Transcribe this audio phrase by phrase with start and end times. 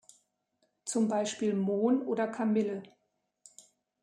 [0.83, 2.81] Zum Beispiel Mohn oder Kamille.